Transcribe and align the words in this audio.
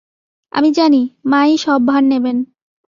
আমি 0.53 0.69
জানি, 0.71 1.01
মা-ই 1.25 1.55
সব 1.57 1.79
ভার 1.87 2.03
নেবেন। 2.03 2.37